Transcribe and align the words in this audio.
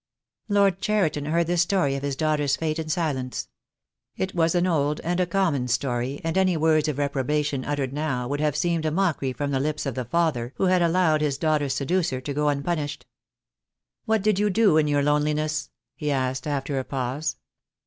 Lord 0.49 0.81
Cheriton 0.81 1.27
heard 1.27 1.45
the 1.45 1.57
story 1.57 1.93
of 1.95 2.01
his 2.01 2.15
daughter's 2.15 2.55
fate 2.55 2.79
in 2.79 2.89
silence. 2.89 3.49
It 4.17 4.33
was 4.33 4.55
an 4.55 4.65
old 4.65 4.99
and 5.01 5.19
a 5.19 5.27
common 5.27 5.67
story, 5.67 6.19
and 6.23 6.39
any 6.39 6.57
words 6.57 6.87
of 6.87 6.97
reprobation 6.97 7.63
uttered 7.63 7.93
now 7.93 8.27
would 8.27 8.39
have 8.39 8.55
seemed 8.55 8.87
a 8.87 8.89
mockery 8.89 9.31
from 9.31 9.51
the 9.51 9.59
lips 9.59 9.85
of 9.85 9.93
the 9.93 10.03
father 10.05 10.53
who 10.55 10.63
had 10.63 10.81
allowed 10.81 11.21
his 11.21 11.37
daughter's 11.37 11.75
seducer 11.75 12.19
to 12.19 12.33
go 12.33 12.49
unpunished. 12.49 13.05
"What 14.05 14.23
did 14.23 14.39
you 14.39 14.49
do 14.49 14.77
in 14.77 14.87
your 14.87 15.03
loneliness?" 15.03 15.69
he 15.95 16.09
asked, 16.09 16.47
after 16.47 16.79
a 16.79 16.83
pause. 16.83 17.37